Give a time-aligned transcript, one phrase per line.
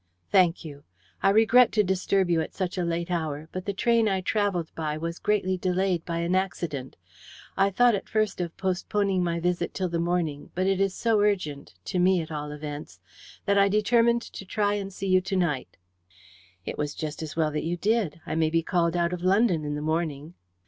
[0.31, 0.83] "Thank you.
[1.21, 4.73] I regret to disturb you at such a late hour, but the train I travelled
[4.73, 6.95] by was greatly delayed by an accident.
[7.55, 11.19] I thought at first of postponing my visit till the morning, but it is so
[11.21, 12.99] urgent to me, at all events
[13.45, 15.77] that I determined to try and see you to night."
[16.65, 18.21] "It was just as well that you did.
[18.25, 20.33] I may be called out of London in the morning."